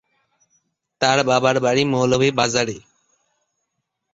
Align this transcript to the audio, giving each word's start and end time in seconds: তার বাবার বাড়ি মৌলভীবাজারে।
তার 1.01 1.19
বাবার 1.23 1.55
বাড়ি 1.59 1.83
মৌলভীবাজারে। 1.85 2.77